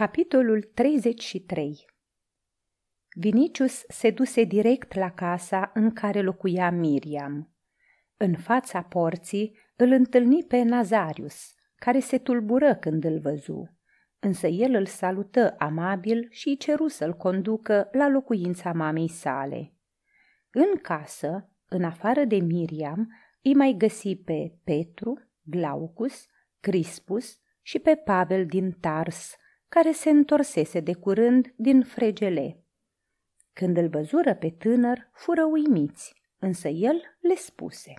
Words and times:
Capitolul 0.00 0.62
33 0.62 1.86
Vinicius 3.14 3.84
se 3.88 4.10
duse 4.10 4.44
direct 4.44 4.94
la 4.94 5.10
casa 5.10 5.70
în 5.74 5.92
care 5.92 6.20
locuia 6.20 6.70
Miriam. 6.70 7.54
În 8.16 8.36
fața 8.36 8.82
porții 8.82 9.58
îl 9.76 9.90
întâlni 9.90 10.44
pe 10.44 10.62
Nazarius, 10.62 11.54
care 11.74 11.98
se 11.98 12.18
tulbură 12.18 12.74
când 12.74 13.04
îl 13.04 13.18
văzu, 13.18 13.76
însă 14.18 14.46
el 14.46 14.74
îl 14.74 14.86
salută 14.86 15.54
amabil 15.58 16.26
și 16.30 16.48
îi 16.48 16.56
ceru 16.56 16.88
să-l 16.88 17.12
conducă 17.12 17.88
la 17.92 18.08
locuința 18.08 18.72
mamei 18.72 19.08
sale. 19.08 19.74
În 20.50 20.78
casă, 20.82 21.50
în 21.68 21.84
afară 21.84 22.24
de 22.24 22.36
Miriam, 22.36 23.08
îi 23.42 23.54
mai 23.54 23.74
găsi 23.78 24.16
pe 24.16 24.54
Petru, 24.64 25.30
Glaucus, 25.42 26.26
Crispus 26.60 27.38
și 27.62 27.78
pe 27.78 27.94
Pavel 27.94 28.46
din 28.46 28.70
Tars, 28.72 29.34
care 29.70 29.92
se 29.92 30.10
întorsese 30.10 30.80
de 30.80 30.94
curând 30.94 31.52
din 31.56 31.82
fregele. 31.82 32.64
Când 33.52 33.76
îl 33.76 33.88
văzură 33.88 34.34
pe 34.34 34.50
tânăr, 34.50 35.10
fură 35.12 35.44
uimiți, 35.44 36.14
însă 36.38 36.68
el 36.68 37.00
le 37.20 37.34
spuse. 37.34 37.94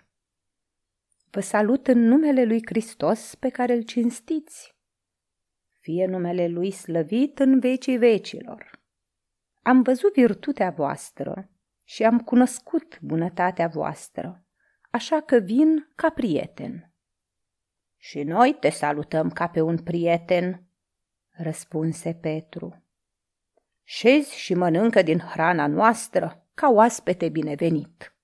Vă 1.29 1.39
salut 1.39 1.88
în 1.88 1.99
numele 1.99 2.43
lui 2.43 2.62
Hristos 2.65 3.35
pe 3.35 3.49
care 3.49 3.73
îl 3.73 3.81
cinstiți. 3.81 4.76
Fie 5.79 6.05
numele 6.05 6.48
lui 6.48 6.71
slăvit 6.71 7.39
în 7.39 7.59
vecii 7.59 7.98
vecilor. 7.98 8.81
Am 9.62 9.81
văzut 9.81 10.13
virtutea 10.13 10.70
voastră 10.70 11.49
și 11.84 12.03
am 12.03 12.20
cunoscut 12.20 12.99
bunătatea 13.01 13.67
voastră, 13.67 14.45
așa 14.90 15.21
că 15.21 15.38
vin 15.38 15.91
ca 15.95 16.09
prieten. 16.09 16.93
Și 17.98 18.23
noi 18.23 18.57
te 18.59 18.70
salutăm 18.70 19.29
ca 19.29 19.48
pe 19.48 19.62
un 19.62 19.77
prieten, 19.77 20.65
răspunse 21.41 22.13
Petru. 22.13 22.84
Șezi 23.84 24.38
și 24.38 24.54
mănâncă 24.54 25.02
din 25.02 25.20
hrana 25.20 25.68
noastră 25.68 26.48
ca 26.54 26.70
oaspete 26.70 27.29
binevenit. 27.29 28.15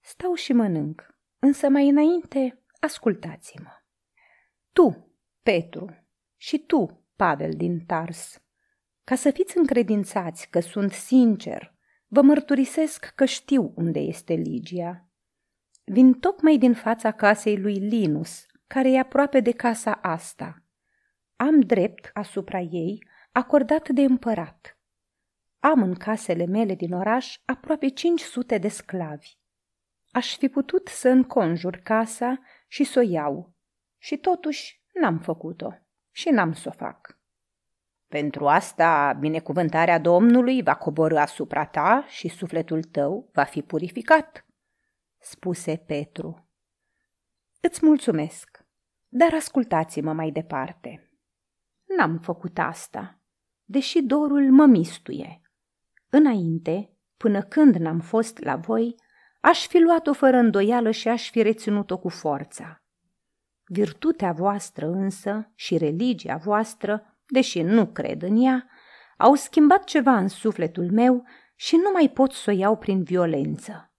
Stau 0.00 0.34
și 0.34 0.52
mănânc, 0.52 1.14
însă 1.38 1.68
mai 1.68 1.88
înainte 1.88 2.62
ascultați-mă. 2.80 3.70
Tu, 4.72 5.14
Petru, 5.42 6.06
și 6.36 6.58
tu, 6.58 7.06
Pavel 7.16 7.52
din 7.52 7.80
Tars, 7.86 8.42
ca 9.04 9.14
să 9.14 9.30
fiți 9.30 9.58
încredințați 9.58 10.48
că 10.50 10.60
sunt 10.60 10.92
sincer, 10.92 11.74
vă 12.06 12.22
mărturisesc 12.22 13.12
că 13.14 13.24
știu 13.24 13.72
unde 13.76 13.98
este 13.98 14.34
Ligia. 14.34 15.08
Vin 15.84 16.12
tocmai 16.12 16.58
din 16.58 16.74
fața 16.74 17.12
casei 17.12 17.58
lui 17.58 17.74
Linus, 17.74 18.46
care 18.66 18.90
e 18.90 18.98
aproape 18.98 19.40
de 19.40 19.52
casa 19.52 19.92
asta– 19.92 20.60
am 21.36 21.60
drept 21.60 22.10
asupra 22.12 22.60
ei 22.60 23.06
acordat 23.32 23.88
de 23.88 24.02
împărat. 24.02 24.78
Am 25.58 25.82
în 25.82 25.94
casele 25.94 26.46
mele 26.46 26.74
din 26.74 26.92
oraș 26.92 27.38
aproape 27.44 27.88
500 27.88 28.58
de 28.58 28.68
sclavi. 28.68 29.38
Aș 30.10 30.36
fi 30.36 30.48
putut 30.48 30.88
să 30.88 31.08
înconjur 31.08 31.76
casa 31.76 32.38
și 32.68 32.84
să 32.84 32.98
o 32.98 33.02
iau, 33.02 33.54
și 33.98 34.16
totuși 34.16 34.82
n-am 34.92 35.18
făcut-o 35.18 35.78
și 36.10 36.28
n-am 36.28 36.52
să 36.52 36.68
o 36.68 36.76
fac. 36.76 37.18
Pentru 38.08 38.48
asta, 38.48 39.12
binecuvântarea 39.20 39.98
Domnului 39.98 40.62
va 40.62 40.74
coborâ 40.74 41.18
asupra 41.18 41.66
ta 41.66 42.04
și 42.08 42.28
sufletul 42.28 42.82
tău 42.82 43.30
va 43.32 43.44
fi 43.44 43.62
purificat, 43.62 44.46
spuse 45.18 45.76
Petru. 45.76 46.48
Îți 47.60 47.84
mulțumesc, 47.84 48.64
dar 49.08 49.34
ascultați-mă 49.34 50.12
mai 50.12 50.30
departe 50.30 51.05
n-am 51.96 52.18
făcut 52.18 52.58
asta, 52.58 53.20
deși 53.64 54.02
dorul 54.02 54.50
mă 54.50 54.66
mistuie. 54.66 55.40
Înainte, 56.10 56.96
până 57.16 57.42
când 57.42 57.74
n-am 57.74 58.00
fost 58.00 58.38
la 58.38 58.56
voi, 58.56 58.94
aș 59.40 59.66
fi 59.66 59.78
luat-o 59.78 60.12
fără 60.12 60.36
îndoială 60.36 60.90
și 60.90 61.08
aș 61.08 61.30
fi 61.30 61.42
reținut-o 61.42 61.98
cu 61.98 62.08
forța. 62.08 62.82
Virtutea 63.64 64.32
voastră 64.32 64.86
însă 64.86 65.52
și 65.54 65.76
religia 65.76 66.36
voastră, 66.36 67.18
deși 67.26 67.62
nu 67.62 67.86
cred 67.86 68.22
în 68.22 68.44
ea, 68.44 68.68
au 69.16 69.34
schimbat 69.34 69.84
ceva 69.84 70.16
în 70.16 70.28
sufletul 70.28 70.90
meu 70.92 71.24
și 71.54 71.76
nu 71.76 71.90
mai 71.92 72.10
pot 72.10 72.32
să 72.32 72.50
o 72.50 72.54
iau 72.54 72.76
prin 72.76 73.02
violență. 73.02 73.92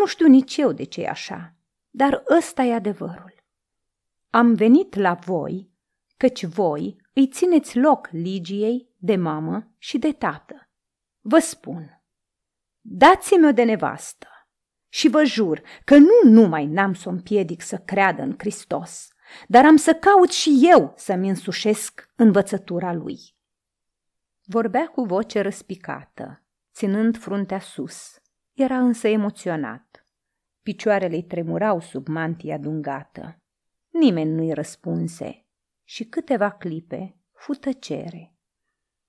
Nu 0.00 0.06
știu 0.06 0.26
nici 0.26 0.56
eu 0.56 0.72
de 0.72 0.84
ce 0.84 1.00
e 1.00 1.08
așa, 1.08 1.54
dar 1.90 2.22
ăsta 2.36 2.62
e 2.62 2.74
adevărul. 2.74 3.34
Am 4.30 4.54
venit 4.54 4.94
la 4.94 5.14
voi, 5.14 5.70
căci 6.16 6.44
voi 6.44 6.96
îi 7.18 7.26
țineți 7.26 7.78
loc 7.78 8.08
Ligiei 8.10 8.88
de 8.96 9.16
mamă 9.16 9.74
și 9.78 9.98
de 9.98 10.12
tată. 10.12 10.68
Vă 11.20 11.38
spun, 11.38 12.02
dați-mi-o 12.80 13.52
de 13.52 13.62
nevastă 13.62 14.28
și 14.88 15.08
vă 15.08 15.24
jur 15.24 15.62
că 15.84 15.96
nu 15.96 16.30
numai 16.30 16.66
n-am 16.66 16.94
să 16.94 17.08
o 17.08 17.12
împiedic 17.12 17.62
să 17.62 17.76
creadă 17.76 18.22
în 18.22 18.34
Hristos, 18.38 19.08
dar 19.48 19.64
am 19.64 19.76
să 19.76 19.94
caut 19.94 20.30
și 20.30 20.60
eu 20.62 20.92
să-mi 20.96 21.28
însușesc 21.28 22.12
învățătura 22.16 22.92
lui. 22.92 23.18
Vorbea 24.44 24.86
cu 24.86 25.02
voce 25.02 25.40
răspicată, 25.40 26.42
ținând 26.72 27.18
fruntea 27.18 27.60
sus. 27.60 28.20
Era 28.52 28.78
însă 28.78 29.08
emoționat. 29.08 30.06
Picioarele-i 30.62 31.22
tremurau 31.22 31.80
sub 31.80 32.08
mantia 32.08 32.58
dungată. 32.58 33.40
Nimeni 33.90 34.30
nu-i 34.30 34.52
răspunse 34.52 35.45
și 35.88 36.04
câteva 36.04 36.50
clipe 36.50 37.16
fu 37.32 37.52
tăcere. 37.52 38.34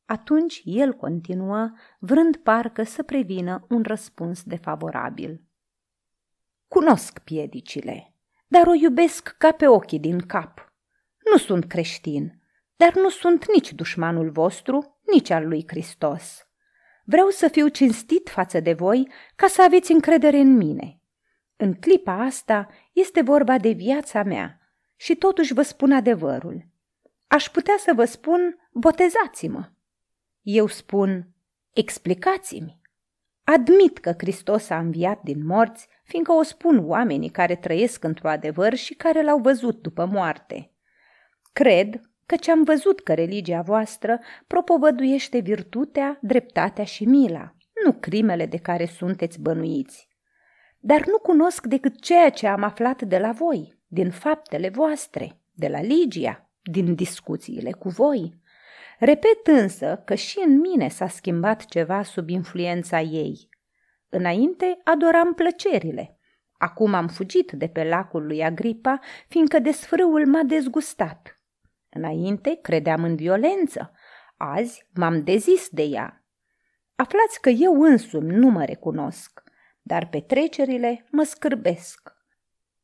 Atunci 0.06 0.62
el 0.64 0.94
continuă, 0.94 1.72
vrând 2.00 2.36
parcă 2.36 2.84
să 2.84 3.04
prevină 3.04 3.66
un 3.70 3.84
răspuns 3.84 4.44
defavorabil. 4.44 5.42
Cunosc 6.68 7.20
piedicile, 7.20 8.14
dar 8.48 8.68
o 8.68 8.74
iubesc 8.74 9.36
ca 9.38 9.52
pe 9.52 9.68
ochii 9.68 10.00
din 10.00 10.20
cap. 10.20 10.74
Nu 11.32 11.38
sunt 11.38 11.66
creștin, 11.66 12.42
dar 12.76 12.96
nu 12.96 13.10
sunt 13.10 13.52
nici 13.54 13.74
dușmanul 13.74 14.32
vostru, 14.32 15.00
nici 15.12 15.30
al 15.30 15.48
lui 15.48 15.64
Hristos. 15.68 16.48
Vreau 17.06 17.30
să 17.30 17.48
fiu 17.48 17.68
cinstit 17.68 18.30
față 18.30 18.60
de 18.60 18.74
voi 18.74 19.12
ca 19.36 19.48
să 19.48 19.62
aveți 19.62 19.92
încredere 19.92 20.38
în 20.38 20.56
mine. 20.56 21.02
În 21.56 21.74
clipa 21.74 22.14
asta 22.14 22.68
este 22.94 23.22
vorba 23.22 23.58
de 23.58 23.70
viața 23.70 24.24
mea 24.24 24.67
și 24.98 25.16
totuși 25.16 25.54
vă 25.54 25.62
spun 25.62 25.92
adevărul. 25.92 26.66
Aș 27.28 27.50
putea 27.50 27.76
să 27.78 27.94
vă 27.96 28.06
spun, 28.06 28.58
botezați-mă. 28.72 29.70
Eu 30.42 30.68
spun, 30.68 31.28
explicați-mi. 31.74 32.80
Admit 33.44 33.98
că 33.98 34.14
Hristos 34.18 34.70
a 34.70 34.78
înviat 34.78 35.22
din 35.24 35.46
morți, 35.46 35.88
fiindcă 36.04 36.32
o 36.32 36.44
spun 36.44 36.90
oamenii 36.90 37.30
care 37.30 37.56
trăiesc 37.56 38.04
într-o 38.04 38.30
adevăr 38.30 38.74
și 38.74 38.94
care 38.94 39.24
l-au 39.24 39.40
văzut 39.40 39.82
după 39.82 40.06
moarte. 40.06 40.72
Cred 41.54 42.02
că 42.26 42.36
ce 42.36 42.52
am 42.52 42.64
văzut 42.64 43.00
că 43.00 43.14
religia 43.14 43.62
voastră 43.62 44.20
propovăduiește 44.48 45.40
virtutea, 45.40 46.18
dreptatea 46.22 46.84
și 46.84 47.06
mila, 47.06 47.56
nu 47.86 47.94
crimele 47.94 48.46
de 48.46 48.58
care 48.58 48.86
sunteți 48.86 49.42
bănuiți. 49.42 50.08
Dar 50.80 51.06
nu 51.06 51.18
cunosc 51.18 51.66
decât 51.66 52.02
ceea 52.02 52.30
ce 52.30 52.48
am 52.48 52.64
aflat 52.64 53.02
de 53.02 53.18
la 53.18 53.32
voi, 53.32 53.77
din 53.88 54.12
faptele 54.12 54.70
voastre, 54.70 55.40
de 55.54 55.68
la 55.68 55.82
Ligia, 55.82 56.50
din 56.64 56.96
discuțiile 56.96 57.72
cu 57.72 57.90
voi. 57.90 58.40
Repet 59.00 59.48
însă 59.48 60.02
că 60.06 60.16
și 60.16 60.40
în 60.46 60.60
mine 60.60 60.88
s-a 60.88 61.08
schimbat 61.08 61.66
ceva 61.66 62.04
sub 62.04 62.30
influența 62.30 63.02
ei. 63.02 63.50
Înainte 64.10 64.80
adoram 64.84 65.34
plăcerile. 65.34 66.18
Acum 66.58 66.94
am 66.94 67.08
fugit 67.08 67.52
de 67.52 67.68
pe 67.68 67.84
lacul 67.84 68.26
lui 68.26 68.44
Agripa, 68.44 69.00
fiindcă 69.28 69.60
desfrâul 69.60 70.26
m-a 70.26 70.44
dezgustat. 70.44 71.42
Înainte 71.90 72.60
credeam 72.62 73.04
în 73.04 73.16
violență, 73.16 73.92
azi 74.38 74.86
m-am 74.94 75.24
dezis 75.24 75.70
de 75.70 75.84
ea. 75.84 76.26
Aflați 76.96 77.42
că 77.42 77.50
eu 77.50 77.82
însumi 77.82 78.36
nu 78.36 78.50
mă 78.50 78.66
recunosc, 78.66 79.44
dar 79.82 80.08
petrecerile 80.08 81.06
mă 81.12 81.24
scârbesc. 81.24 82.14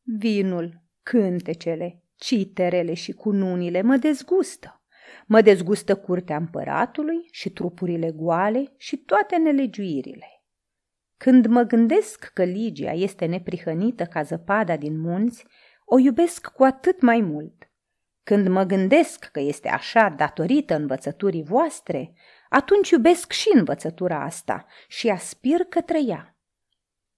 Vinul, 0.02 0.83
cântecele, 1.04 2.04
citerele 2.16 2.94
și 2.94 3.12
cununile 3.12 3.82
mă 3.82 3.98
dezgustă. 3.98 4.82
Mă 5.26 5.42
dezgustă 5.42 5.96
curtea 5.96 6.36
împăratului 6.36 7.28
și 7.32 7.50
trupurile 7.50 8.12
goale 8.12 8.74
și 8.78 8.98
toate 8.98 9.38
nelegiuirile. 9.38 10.28
Când 11.18 11.46
mă 11.46 11.62
gândesc 11.62 12.32
că 12.34 12.44
Ligia 12.44 12.92
este 12.92 13.26
neprihănită 13.26 14.04
ca 14.06 14.22
zăpada 14.22 14.78
din 14.78 15.00
munți, 15.00 15.46
o 15.86 16.00
iubesc 16.00 16.48
cu 16.48 16.64
atât 16.64 17.02
mai 17.02 17.22
mult. 17.22 17.72
Când 18.24 18.48
mă 18.48 18.64
gândesc 18.64 19.26
că 19.26 19.40
este 19.40 19.70
așa 19.70 20.10
datorită 20.10 20.76
învățăturii 20.76 21.44
voastre, 21.44 22.14
atunci 22.50 22.90
iubesc 22.90 23.32
și 23.32 23.50
învățătura 23.54 24.24
asta 24.24 24.66
și 24.88 25.10
aspir 25.10 25.60
către 25.60 26.00
ea. 26.06 26.33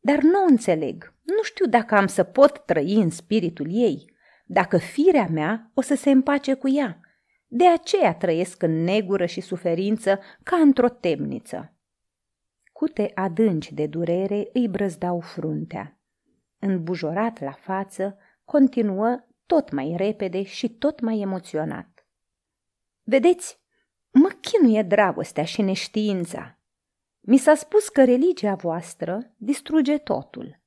Dar 0.06 0.22
nu 0.22 0.46
înțeleg, 0.48 1.13
nu 1.22 1.44
știu 1.44 1.66
dacă 1.66 1.96
am 1.96 2.07
să 2.07 2.24
pot 2.24 2.66
trăi 2.66 2.94
în 2.94 3.10
spiritul 3.10 3.68
ei, 3.69 4.13
dacă 4.46 4.78
firea 4.78 5.28
mea 5.31 5.72
o 5.74 5.81
să 5.81 5.96
se 5.96 6.10
împace 6.10 6.54
cu 6.54 6.69
ea, 6.69 7.00
De 7.48 7.68
aceea 7.68 8.16
trăiesc 8.16 8.62
în 8.62 8.84
negură 8.84 9.25
și 9.25 9.42
suferință 9.42 10.19
ca 10.44 10.56
într-o 10.56 10.90
temniță. 10.90 11.75
Cute 12.72 13.12
adânci 13.13 13.72
de 13.72 13.88
durere 13.88 14.50
îi 14.54 14.68
brăzdau 14.68 15.19
fruntea. 15.19 16.00
Înbujorat 16.60 17.40
la 17.40 17.52
față, 17.52 18.18
continuă 18.44 19.28
tot 19.46 19.72
mai 19.72 19.94
repede 19.98 20.44
și 20.44 20.69
tot 20.69 21.00
mai 21.00 21.19
emoționat. 21.19 22.07
Vedeți, 23.04 23.60
mă 24.12 24.30
chinuie 24.42 24.81
dragostea 24.81 25.44
și 25.44 25.62
neștiința. 25.62 26.60
Mi 27.27 27.38
s-a 27.38 27.56
spus 27.56 27.89
că 27.89 28.04
religia 28.04 28.56
voastră 28.56 29.33
distruge 29.38 29.98
totul. 29.98 30.62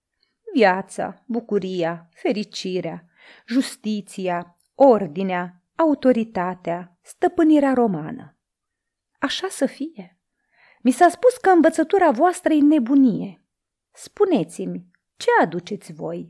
Viața, 0.54 1.24
bucuria, 1.26 2.08
fericirea, 2.12 3.04
justiția, 3.46 4.56
ordinea, 4.74 5.62
autoritatea, 5.74 6.98
stăpânirea 7.02 7.72
romană. 7.72 8.36
Așa 9.18 9.48
să 9.48 9.66
fie. 9.66 10.18
Mi 10.82 10.90
s-a 10.90 11.08
spus 11.08 11.36
că 11.36 11.50
învățătura 11.50 12.10
voastră 12.10 12.52
e 12.52 12.60
nebunie. 12.60 13.42
Spuneți-mi, 13.92 14.86
ce 15.16 15.28
aduceți 15.40 15.92
voi? 15.92 16.28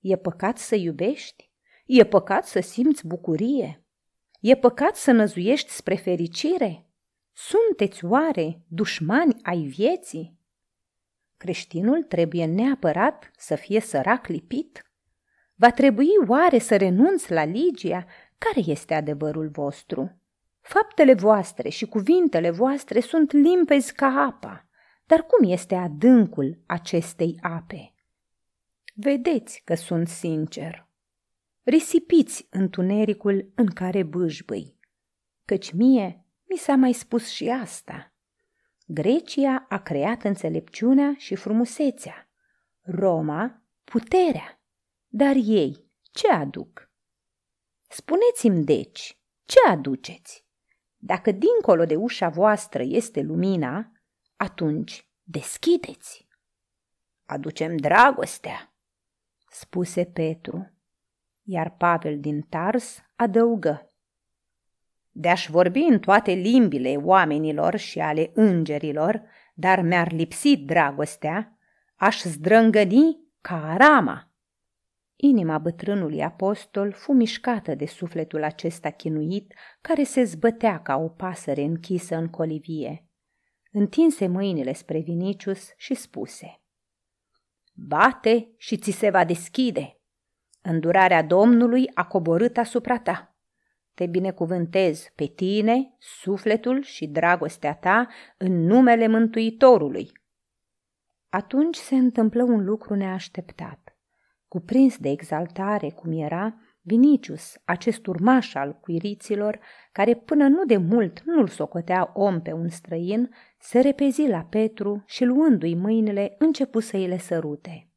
E 0.00 0.16
păcat 0.16 0.58
să 0.58 0.74
iubești? 0.74 1.50
E 1.86 2.04
păcat 2.04 2.46
să 2.46 2.60
simți 2.60 3.06
bucurie? 3.06 3.84
E 4.40 4.56
păcat 4.56 4.96
să 4.96 5.12
năzuiești 5.12 5.70
spre 5.70 5.94
fericire? 5.94 6.86
Sunteți 7.36 8.04
oare 8.04 8.60
dușmani 8.68 9.36
ai 9.42 9.62
vieții? 9.62 10.38
Creștinul 11.36 12.02
trebuie 12.02 12.44
neapărat 12.44 13.30
să 13.36 13.54
fie 13.54 13.80
sărac 13.80 14.26
lipit? 14.26 14.90
Va 15.54 15.70
trebui 15.70 16.08
oare 16.26 16.58
să 16.58 16.76
renunț 16.76 17.26
la 17.28 17.44
Ligia? 17.44 18.06
Care 18.38 18.62
este 18.66 18.94
adevărul 18.94 19.48
vostru? 19.48 20.18
Faptele 20.60 21.14
voastre 21.14 21.68
și 21.68 21.86
cuvintele 21.86 22.50
voastre 22.50 23.00
sunt 23.00 23.32
limpezi 23.32 23.94
ca 23.94 24.06
apa, 24.06 24.68
dar 25.06 25.26
cum 25.26 25.50
este 25.50 25.74
adâncul 25.74 26.62
acestei 26.66 27.38
ape? 27.42 27.94
Vedeți 28.94 29.62
că 29.64 29.74
sunt 29.74 30.08
sincer. 30.08 30.88
Risipiți 31.62 32.46
întunericul 32.50 33.52
în 33.54 33.66
care 33.66 34.02
bâșbâi, 34.02 34.76
căci 35.44 35.72
mie 35.72 36.23
mi 36.48 36.56
s-a 36.56 36.74
mai 36.74 36.92
spus 36.92 37.28
și 37.28 37.48
asta. 37.48 38.12
Grecia 38.86 39.66
a 39.68 39.78
creat 39.78 40.24
înțelepciunea 40.24 41.14
și 41.16 41.34
frumusețea, 41.34 42.28
Roma 42.80 43.62
puterea, 43.84 44.60
dar 45.08 45.34
ei 45.36 45.84
ce 46.10 46.28
aduc? 46.32 46.90
Spuneți-mi 47.88 48.64
deci, 48.64 49.18
ce 49.44 49.58
aduceți? 49.68 50.44
Dacă 50.96 51.30
dincolo 51.32 51.84
de 51.84 51.96
ușa 51.96 52.28
voastră 52.28 52.82
este 52.82 53.20
lumina, 53.20 53.92
atunci 54.36 55.08
deschideți. 55.22 56.26
Aducem 57.26 57.76
dragostea, 57.76 58.74
spuse 59.48 60.04
Petru, 60.04 60.72
iar 61.42 61.76
Pavel 61.76 62.20
din 62.20 62.40
Tars 62.40 62.98
adăugă. 63.16 63.93
De-aș 65.16 65.46
vorbi 65.50 65.78
în 65.78 65.98
toate 65.98 66.32
limbile 66.32 66.96
oamenilor 66.96 67.76
și 67.76 68.00
ale 68.00 68.30
îngerilor, 68.34 69.22
dar 69.54 69.80
mi-ar 69.80 70.12
lipsi 70.12 70.56
dragostea, 70.56 71.58
aș 71.96 72.22
zdrângăni 72.22 73.18
ca 73.40 73.70
arama. 73.70 74.30
Inima 75.16 75.58
bătrânului 75.58 76.22
apostol 76.22 76.92
fu 76.92 77.12
mișcată 77.12 77.74
de 77.74 77.86
sufletul 77.86 78.42
acesta 78.42 78.90
chinuit, 78.90 79.54
care 79.80 80.02
se 80.02 80.24
zbătea 80.24 80.82
ca 80.82 80.96
o 80.96 81.08
pasăre 81.08 81.62
închisă 81.62 82.16
în 82.16 82.28
colivie. 82.28 83.08
Întinse 83.72 84.26
mâinile 84.26 84.72
spre 84.72 84.98
Vinicius 84.98 85.72
și 85.76 85.94
spuse 85.94 86.60
Bate 87.72 88.54
și 88.56 88.76
ți 88.76 88.90
se 88.90 89.10
va 89.10 89.24
deschide. 89.24 90.00
Îndurarea 90.62 91.22
Domnului 91.22 91.90
a 91.94 92.06
coborât 92.06 92.56
asupra 92.56 92.98
ta. 92.98 93.33
Te 93.94 94.06
binecuvântez 94.06 95.08
pe 95.14 95.26
tine, 95.26 95.94
sufletul 95.98 96.82
și 96.82 97.06
dragostea 97.06 97.74
ta 97.74 98.08
în 98.36 98.64
numele 98.64 99.06
Mântuitorului. 99.06 100.12
Atunci 101.28 101.76
se 101.76 101.94
întâmplă 101.94 102.42
un 102.42 102.64
lucru 102.64 102.94
neașteptat. 102.94 103.96
Cuprins 104.48 104.98
de 104.98 105.08
exaltare 105.08 105.90
cum 105.90 106.12
era, 106.12 106.58
Vinicius, 106.86 107.54
acest 107.64 108.06
urmaș 108.06 108.54
al 108.54 108.72
cuiriților, 108.72 109.60
care 109.92 110.14
până 110.14 110.48
nu 110.48 110.64
de 110.64 110.76
mult 110.76 111.22
nu-l 111.22 111.48
socotea 111.48 112.10
om 112.14 112.42
pe 112.42 112.52
un 112.52 112.68
străin, 112.68 113.30
se 113.58 113.80
repezi 113.80 114.26
la 114.26 114.42
Petru 114.42 115.02
și 115.06 115.24
luându-i 115.24 115.74
mâinile 115.74 116.34
începu 116.38 116.80
să 116.80 116.96
îi 116.96 117.06
le 117.06 117.18
sărute. 117.18 117.88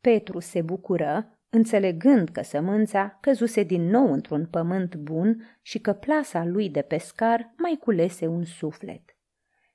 Petru 0.00 0.38
se 0.38 0.62
bucură, 0.62 1.35
înțelegând 1.56 2.28
că 2.28 2.42
sămânța 2.42 3.18
căzuse 3.20 3.62
din 3.62 3.88
nou 3.88 4.12
într-un 4.12 4.46
pământ 4.46 4.94
bun 4.94 5.58
și 5.62 5.78
că 5.78 5.92
plasa 5.92 6.44
lui 6.44 6.70
de 6.70 6.82
pescar 6.82 7.54
mai 7.56 7.78
culese 7.80 8.26
un 8.26 8.44
suflet. 8.44 9.16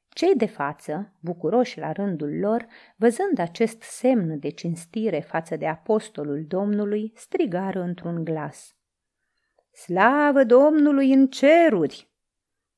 Cei 0.09 0.35
de 0.35 0.45
față, 0.45 1.13
bucuroși 1.19 1.79
la 1.79 1.91
rândul 1.91 2.39
lor, 2.39 2.67
văzând 2.95 3.39
acest 3.39 3.81
semn 3.81 4.39
de 4.39 4.49
cinstire 4.49 5.19
față 5.19 5.55
de 5.55 5.67
apostolul 5.67 6.45
Domnului, 6.47 7.11
strigară 7.15 7.81
într-un 7.81 8.23
glas. 8.23 8.75
Slavă 9.71 10.43
Domnului 10.43 11.13
în 11.13 11.27
ceruri! 11.27 12.09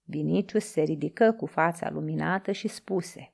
Vinicius 0.03 0.65
se 0.65 0.81
ridică 0.81 1.31
cu 1.31 1.45
fața 1.45 1.89
luminată 1.89 2.51
și 2.51 2.67
spuse 2.67 3.33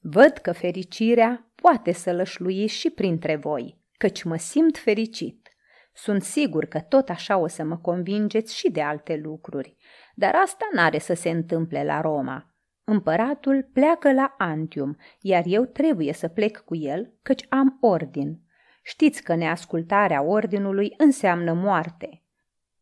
Văd 0.00 0.32
că 0.32 0.52
fericirea 0.52 1.50
poate 1.54 1.92
să 1.92 2.12
lășlui 2.12 2.66
și 2.66 2.90
printre 2.90 3.36
voi, 3.36 3.77
căci 3.98 4.22
mă 4.22 4.36
simt 4.36 4.78
fericit. 4.78 5.48
Sunt 5.92 6.22
sigur 6.22 6.64
că 6.64 6.80
tot 6.80 7.08
așa 7.08 7.36
o 7.36 7.46
să 7.46 7.64
mă 7.64 7.76
convingeți 7.76 8.56
și 8.56 8.70
de 8.70 8.82
alte 8.82 9.16
lucruri, 9.16 9.76
dar 10.14 10.34
asta 10.34 10.68
n-are 10.72 10.98
să 10.98 11.14
se 11.14 11.30
întâmple 11.30 11.84
la 11.84 12.00
Roma, 12.00 12.58
Împăratul 12.90 13.68
pleacă 13.72 14.12
la 14.12 14.34
Antium, 14.38 14.96
iar 15.20 15.42
eu 15.46 15.64
trebuie 15.64 16.12
să 16.12 16.28
plec 16.28 16.58
cu 16.58 16.76
el, 16.76 17.12
căci 17.22 17.46
am 17.48 17.78
ordin. 17.80 18.40
Știți 18.82 19.22
că 19.22 19.34
neascultarea 19.34 20.22
ordinului 20.22 20.94
înseamnă 20.96 21.52
moarte. 21.52 22.22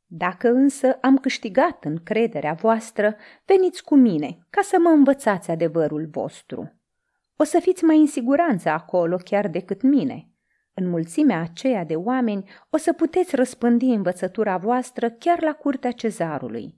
Dacă 0.06 0.48
însă 0.48 0.98
am 1.00 1.18
câștigat 1.18 1.84
încrederea 1.84 2.52
voastră, 2.52 3.16
veniți 3.44 3.84
cu 3.84 3.94
mine, 3.94 4.38
ca 4.50 4.60
să 4.62 4.76
mă 4.78 4.88
învățați 4.88 5.50
adevărul 5.50 6.08
vostru. 6.10 6.72
O 7.36 7.44
să 7.44 7.58
fiți 7.60 7.84
mai 7.84 7.98
în 7.98 8.06
siguranță 8.06 8.68
acolo 8.68 9.16
chiar 9.16 9.48
decât 9.48 9.82
mine. 9.82 10.28
În 10.78 10.88
mulțimea 10.88 11.40
aceea 11.40 11.84
de 11.84 11.96
oameni 11.96 12.50
o 12.70 12.76
să 12.76 12.92
puteți 12.92 13.36
răspândi 13.36 13.84
învățătura 13.84 14.56
voastră 14.56 15.10
chiar 15.10 15.42
la 15.42 15.52
curtea 15.52 15.90
cezarului. 15.90 16.74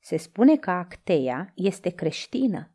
Se 0.00 0.16
spune 0.16 0.56
că 0.56 0.70
Acteia 0.70 1.52
este 1.54 1.90
creștină. 1.90 2.70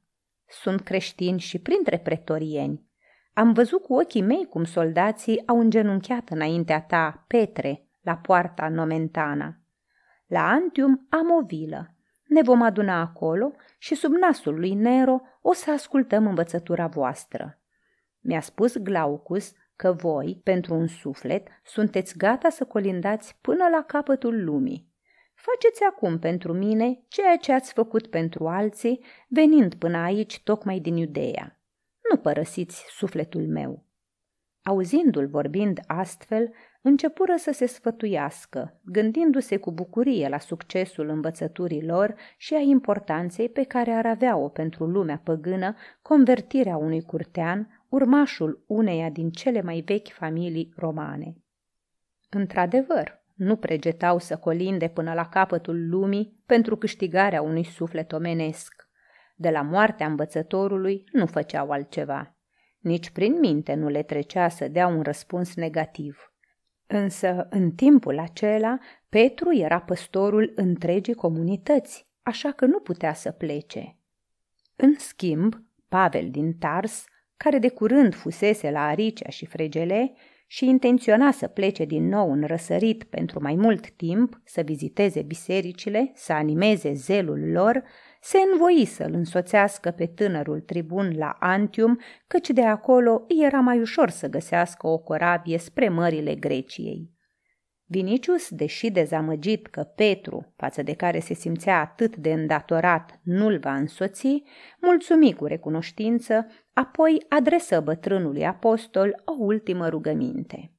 Sunt 0.48 0.82
creștini 0.82 1.40
și 1.40 1.60
printre 1.60 1.98
pretorieni. 1.98 2.86
Am 3.34 3.54
văzut 3.54 3.82
cu 3.82 3.94
ochii 3.94 4.22
mei 4.22 4.46
cum 4.46 4.64
soldații 4.64 5.48
au 5.48 5.60
îngenunchiat 5.60 6.30
înaintea 6.30 6.82
ta, 6.82 7.24
Petre, 7.28 7.88
la 8.02 8.18
poarta 8.18 8.68
Nomentana. 8.68 9.62
La 10.28 10.50
Antium 10.50 11.08
am 11.10 11.32
o 11.32 11.46
vilă. 11.46 11.96
Ne 12.24 12.42
vom 12.42 12.62
aduna 12.62 13.00
acolo 13.00 13.52
și 13.78 13.96
sub 13.96 14.12
nasul 14.12 14.60
lui 14.60 14.74
Nero 14.74 15.22
o 15.42 15.54
să 15.54 15.72
ascultăm 15.72 16.28
învățătura 16.28 16.88
voastră. 16.88 17.62
Mi-a 18.20 18.42
spus 18.42 18.78
Glaucus 18.78 19.54
că 19.80 19.94
voi, 19.94 20.40
pentru 20.44 20.74
un 20.74 20.88
suflet, 20.88 21.48
sunteți 21.64 22.18
gata 22.18 22.50
să 22.50 22.66
colindați 22.66 23.38
până 23.42 23.68
la 23.72 23.84
capătul 23.88 24.44
lumii. 24.44 24.88
Faceți 25.34 25.84
acum 25.84 26.20
pentru 26.20 26.54
mine 26.54 27.04
ceea 27.08 27.38
ce 27.38 27.52
ați 27.52 27.74
făcut 27.74 28.08
pentru 28.08 28.48
alții, 28.48 29.04
venind 29.28 29.74
până 29.74 29.98
aici 29.98 30.42
tocmai 30.44 30.80
din 30.80 30.96
Iudeea. 30.96 31.60
Nu 32.10 32.18
părăsiți 32.18 32.86
sufletul 32.90 33.48
meu. 33.48 33.86
Auzindu-l 34.64 35.28
vorbind 35.28 35.80
astfel, 35.88 36.54
începură 36.82 37.36
să 37.38 37.52
se 37.52 37.66
sfătuiască, 37.66 38.80
gândindu-se 38.84 39.58
cu 39.58 39.72
bucurie 39.72 40.28
la 40.28 40.40
succesul 40.40 41.10
învățăturii 41.10 41.86
lor 41.86 42.16
și 42.38 42.54
a 42.54 42.60
importanței 42.60 43.50
pe 43.50 43.64
care 43.64 43.92
ar 43.92 44.06
avea-o 44.06 44.50
pentru 44.50 44.86
lumea 44.86 45.22
păgână 45.24 45.76
convertirea 46.02 46.78
unui 46.78 47.02
curtean, 47.02 47.79
urmașul 47.90 48.64
uneia 48.68 49.10
din 49.10 49.30
cele 49.30 49.62
mai 49.62 49.82
vechi 49.82 50.12
familii 50.12 50.74
romane. 50.76 51.38
Într-adevăr, 52.30 53.24
nu 53.36 53.56
pregetau 53.56 54.20
să 54.20 54.38
colinde 54.38 54.88
până 54.88 55.14
la 55.14 55.30
capătul 55.30 55.90
lumii 55.90 56.42
pentru 56.46 56.76
câștigarea 56.76 57.42
unui 57.42 57.64
suflet 57.64 58.12
omenesc. 58.12 58.88
De 59.36 59.50
la 59.50 59.62
moartea 59.62 60.08
învățătorului 60.08 61.04
nu 61.12 61.26
făceau 61.26 61.70
altceva. 61.70 62.36
Nici 62.80 63.10
prin 63.10 63.40
minte 63.40 63.74
nu 63.74 63.88
le 63.88 64.04
trecea 64.04 64.50
să 64.50 64.68
dea 64.68 64.88
un 64.88 65.02
răspuns 65.02 65.56
negativ. 65.56 66.34
Însă, 66.88 67.48
în 67.50 67.72
timpul 67.72 68.20
acela, 68.20 68.78
Petru 69.10 69.56
era 69.56 69.82
păstorul 69.82 70.52
întregii 70.56 71.14
comunități, 71.14 72.08
așa 72.24 72.52
că 72.52 72.66
nu 72.66 72.80
putea 72.80 73.14
să 73.14 73.32
plece. 73.32 73.98
În 74.76 74.94
schimb, 74.98 75.64
Pavel 75.88 76.30
din 76.30 76.54
Tars, 76.58 77.06
care 77.44 77.60
de 77.60 77.70
curând 77.70 78.16
fusese 78.16 78.72
la 78.72 78.88
Aricea 78.88 79.30
și 79.30 79.46
Fregele 79.46 80.14
și 80.48 80.66
intenționa 80.66 81.32
să 81.32 81.48
plece 81.48 81.86
din 81.86 82.08
nou 82.08 82.32
în 82.32 82.44
răsărit 82.44 83.04
pentru 83.04 83.42
mai 83.42 83.56
mult 83.56 83.90
timp, 83.90 84.42
să 84.46 84.62
viziteze 84.62 85.22
bisericile, 85.22 86.12
să 86.14 86.34
animeze 86.34 86.94
zelul 86.94 87.52
lor, 87.52 87.84
se 88.22 88.38
învoi 88.52 88.86
să-l 88.86 89.14
însoțească 89.14 89.92
pe 89.92 90.06
tânărul 90.06 90.60
tribun 90.60 91.18
la 91.18 91.36
Antium, 91.40 92.00
căci 92.28 92.50
de 92.50 92.66
acolo 92.66 93.26
îi 93.28 93.46
era 93.46 93.60
mai 93.60 93.80
ușor 93.80 94.10
să 94.10 94.28
găsească 94.28 94.88
o 94.88 94.98
corabie 94.98 95.58
spre 95.58 95.90
mările 95.90 96.36
Greciei. 96.36 97.18
Vinicius, 97.92 98.50
deși 98.50 98.92
dezamăgit 98.92 99.68
că 99.68 99.84
Petru, 99.84 100.54
față 100.56 100.82
de 100.84 100.94
care 100.94 101.20
se 101.20 101.34
simțea 101.34 101.80
atât 101.80 102.16
de 102.16 102.32
îndatorat, 102.32 103.20
nu-l 103.24 103.58
va 103.60 103.76
însoți, 103.76 104.44
mulțumi 104.82 105.34
cu 105.34 105.46
recunoștință, 105.46 106.48
apoi 106.80 107.26
adresă 107.30 107.80
bătrânului 107.80 108.46
apostol 108.46 109.22
o 109.26 109.34
ultimă 109.38 109.90
rugăminte. 109.90 110.72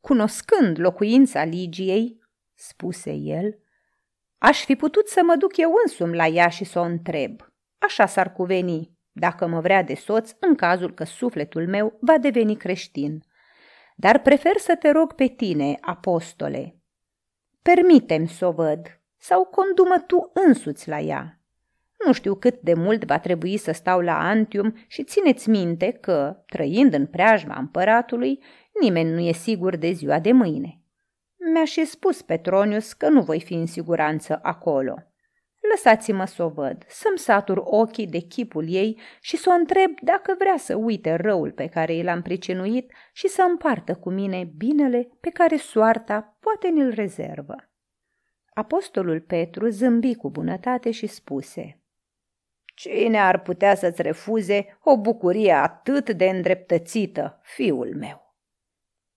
Cunoscând 0.00 0.78
locuința 0.78 1.44
Ligiei, 1.44 2.20
spuse 2.54 3.12
el, 3.12 3.58
aș 4.38 4.64
fi 4.64 4.76
putut 4.76 5.08
să 5.08 5.20
mă 5.24 5.36
duc 5.36 5.56
eu 5.56 5.72
însumi 5.84 6.16
la 6.16 6.26
ea 6.26 6.48
și 6.48 6.64
să 6.64 6.78
o 6.78 6.82
întreb. 6.82 7.40
Așa 7.78 8.06
s-ar 8.06 8.32
cuveni, 8.32 8.92
dacă 9.12 9.46
mă 9.46 9.60
vrea 9.60 9.82
de 9.82 9.94
soț, 9.94 10.30
în 10.40 10.54
cazul 10.54 10.94
că 10.94 11.04
sufletul 11.04 11.68
meu 11.68 11.98
va 12.00 12.18
deveni 12.18 12.56
creștin– 12.56 13.22
dar 14.00 14.18
prefer 14.18 14.56
să 14.56 14.76
te 14.76 14.90
rog 14.90 15.12
pe 15.12 15.26
tine, 15.26 15.78
apostole. 15.80 16.76
Permitem 17.62 18.26
să 18.26 18.46
o 18.46 18.52
văd 18.52 19.00
sau 19.16 19.44
condumă 19.44 19.98
tu 20.06 20.30
însuți 20.46 20.88
la 20.88 20.98
ea. 20.98 21.39
Nu 22.06 22.12
știu 22.12 22.34
cât 22.34 22.60
de 22.60 22.74
mult 22.74 23.04
va 23.04 23.18
trebui 23.18 23.56
să 23.56 23.72
stau 23.72 24.00
la 24.00 24.18
Antium 24.18 24.74
și 24.86 25.04
țineți 25.04 25.48
minte 25.48 25.92
că, 26.00 26.42
trăind 26.46 26.94
în 26.94 27.06
preajma 27.06 27.56
împăratului, 27.58 28.42
nimeni 28.80 29.10
nu 29.10 29.20
e 29.20 29.32
sigur 29.32 29.76
de 29.76 29.90
ziua 29.90 30.18
de 30.18 30.32
mâine. 30.32 30.80
Mi-a 31.52 31.64
și 31.64 31.84
spus 31.84 32.22
Petronius 32.22 32.92
că 32.92 33.08
nu 33.08 33.22
voi 33.22 33.40
fi 33.40 33.54
în 33.54 33.66
siguranță 33.66 34.38
acolo. 34.42 34.94
Lăsați-mă 35.70 36.24
să 36.24 36.42
o 36.42 36.48
văd, 36.48 36.84
să-mi 36.88 37.18
satur 37.18 37.60
ochii 37.64 38.06
de 38.06 38.18
chipul 38.18 38.64
ei 38.68 39.00
și 39.20 39.36
să 39.36 39.50
o 39.50 39.52
întreb 39.52 39.90
dacă 40.02 40.34
vrea 40.38 40.56
să 40.56 40.74
uite 40.74 41.14
răul 41.14 41.52
pe 41.52 41.66
care 41.66 41.94
i 41.94 42.02
l-am 42.02 42.22
pricinuit 42.22 42.92
și 43.12 43.28
să 43.28 43.46
împartă 43.48 43.94
cu 43.94 44.10
mine 44.10 44.52
binele 44.56 45.08
pe 45.20 45.30
care 45.30 45.56
soarta 45.56 46.36
poate 46.40 46.68
ne-l 46.68 46.92
rezervă. 46.94 47.54
Apostolul 48.54 49.20
Petru 49.20 49.68
zâmbi 49.68 50.14
cu 50.14 50.30
bunătate 50.30 50.90
și 50.90 51.06
spuse 51.06 51.79
Cine 52.80 53.20
ar 53.20 53.42
putea 53.42 53.74
să-ți 53.74 54.02
refuze 54.02 54.78
o 54.82 55.00
bucurie 55.00 55.52
atât 55.52 56.10
de 56.10 56.24
îndreptățită, 56.24 57.40
fiul 57.42 57.96
meu? 57.96 58.36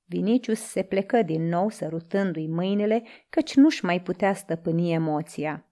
Vinicius 0.05 0.59
se 0.59 0.83
plecă 0.83 1.21
din 1.21 1.47
nou 1.47 1.69
sărutându-i 1.69 2.47
mâinile, 2.47 3.03
căci 3.29 3.55
nu-și 3.55 3.85
mai 3.85 4.01
putea 4.01 4.33
stăpâni 4.33 4.93
emoția. 4.93 5.65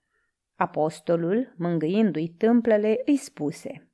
Apostolul, 0.55 1.53
mângâindu-i 1.57 2.27
tâmplele, 2.27 3.01
îi 3.05 3.17
spuse 3.17 3.89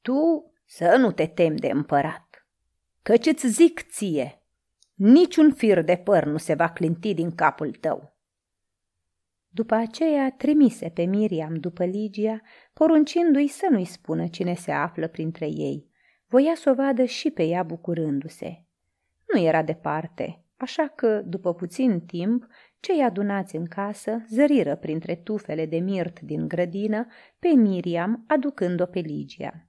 Tu 0.00 0.52
să 0.64 0.96
nu 0.98 1.12
te 1.12 1.26
temi 1.26 1.58
de 1.58 1.68
împărat, 1.68 2.46
căci 3.02 3.26
îți 3.26 3.46
zic 3.46 3.86
ție, 3.90 4.42
niciun 4.94 5.52
fir 5.52 5.82
de 5.82 5.96
păr 5.96 6.24
nu 6.24 6.36
se 6.36 6.54
va 6.54 6.68
clinti 6.68 7.14
din 7.14 7.34
capul 7.34 7.70
tău. 7.70 8.13
După 9.54 9.74
aceea 9.74 10.30
trimise 10.30 10.88
pe 10.88 11.02
Miriam 11.02 11.54
după 11.54 11.84
Ligia, 11.84 12.40
poruncindu-i 12.72 13.46
să 13.46 13.66
nu-i 13.70 13.84
spună 13.84 14.26
cine 14.26 14.54
se 14.54 14.70
află 14.70 15.08
printre 15.08 15.46
ei. 15.46 15.88
Voia 16.26 16.54
să 16.54 16.70
o 16.70 16.74
vadă 16.74 17.04
și 17.04 17.30
pe 17.30 17.42
ea 17.42 17.62
bucurându-se. 17.62 18.64
Nu 19.32 19.40
era 19.40 19.62
departe, 19.62 20.44
așa 20.56 20.86
că, 20.86 21.22
după 21.26 21.54
puțin 21.54 22.00
timp, 22.00 22.46
cei 22.80 23.02
adunați 23.02 23.56
în 23.56 23.66
casă 23.66 24.24
zăriră 24.28 24.76
printre 24.76 25.14
tufele 25.14 25.66
de 25.66 25.76
mirt 25.78 26.20
din 26.20 26.48
grădină 26.48 27.06
pe 27.38 27.48
Miriam 27.48 28.24
aducând-o 28.26 28.86
pe 28.86 28.98
Ligia. 28.98 29.68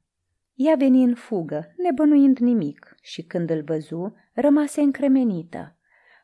Ea 0.54 0.76
veni 0.76 1.04
în 1.04 1.16
fugă, 1.16 1.74
nebănuind 1.78 2.38
nimic, 2.38 2.96
și 3.02 3.24
când 3.24 3.50
îl 3.50 3.64
văzu, 3.64 4.16
rămase 4.34 4.82
încremenită. 4.82 5.78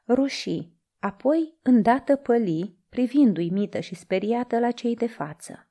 Roșii, 0.06 0.77
apoi 1.00 1.58
îndată 1.62 2.15
păli, 2.15 2.80
privindu-i 2.91 3.50
mită 3.50 3.79
și 3.79 3.95
speriată 3.95 4.60
la 4.60 4.71
cei 4.71 4.95
de 4.95 5.07
față. 5.07 5.69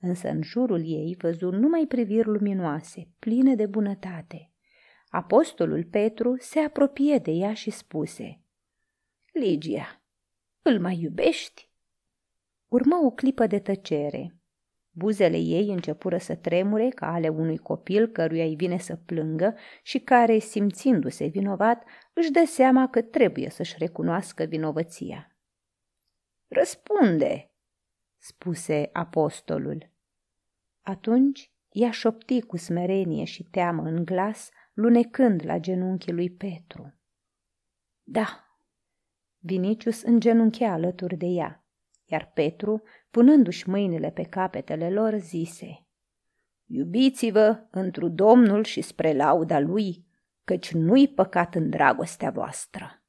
Însă 0.00 0.28
în 0.28 0.42
jurul 0.42 0.80
ei 0.80 1.16
văzu 1.18 1.50
numai 1.50 1.84
priviri 1.88 2.28
luminoase, 2.28 3.08
pline 3.18 3.54
de 3.54 3.66
bunătate. 3.66 4.50
Apostolul 5.08 5.84
Petru 5.84 6.36
se 6.38 6.58
apropie 6.58 7.18
de 7.18 7.30
ea 7.30 7.54
și 7.54 7.70
spuse 7.70 8.40
Ligia, 9.32 10.02
îl 10.62 10.80
mai 10.80 10.98
iubești? 11.00 11.70
Urmă 12.68 12.96
o 13.04 13.10
clipă 13.10 13.46
de 13.46 13.58
tăcere. 13.58 14.36
Buzele 14.90 15.38
ei 15.38 15.68
începură 15.68 16.18
să 16.18 16.34
tremure 16.34 16.88
ca 16.88 17.12
ale 17.12 17.28
unui 17.28 17.56
copil 17.56 18.06
căruia 18.06 18.44
îi 18.44 18.56
vine 18.56 18.78
să 18.78 18.96
plângă 18.96 19.54
și 19.82 19.98
care, 19.98 20.38
simțindu-se 20.38 21.26
vinovat, 21.26 21.84
își 22.12 22.30
dă 22.30 22.44
seama 22.46 22.88
că 22.88 23.02
trebuie 23.02 23.50
să-și 23.50 23.74
recunoască 23.78 24.44
vinovăția. 24.44 25.35
Răspunde, 26.48 27.50
spuse 28.18 28.90
apostolul. 28.92 29.90
Atunci 30.82 31.50
ea 31.68 31.90
șopti 31.90 32.40
cu 32.40 32.56
smerenie 32.56 33.24
și 33.24 33.42
teamă 33.42 33.82
în 33.82 34.04
glas, 34.04 34.50
lunecând 34.72 35.44
la 35.44 35.58
genunchii 35.58 36.12
lui 36.12 36.30
Petru. 36.30 36.94
Da, 38.02 38.46
Vinicius 39.38 40.02
îngenunchea 40.02 40.72
alături 40.72 41.16
de 41.16 41.26
ea, 41.26 41.64
iar 42.04 42.30
Petru, 42.34 42.82
punându-și 43.10 43.68
mâinile 43.68 44.10
pe 44.10 44.22
capetele 44.22 44.90
lor, 44.90 45.16
zise 45.16 45.86
Iubiți-vă 46.66 47.66
întru 47.70 48.08
Domnul 48.08 48.64
și 48.64 48.80
spre 48.80 49.12
lauda 49.12 49.58
lui, 49.58 50.06
căci 50.44 50.72
nu-i 50.72 51.08
păcat 51.08 51.54
în 51.54 51.70
dragostea 51.70 52.30
voastră. 52.30 53.05